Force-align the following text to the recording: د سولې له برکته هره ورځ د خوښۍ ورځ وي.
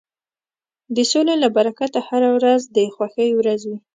د 0.95 0.97
سولې 1.11 1.35
له 1.43 1.49
برکته 1.57 1.99
هره 2.07 2.29
ورځ 2.37 2.61
د 2.75 2.77
خوښۍ 2.95 3.29
ورځ 3.39 3.61
وي. 3.69 3.79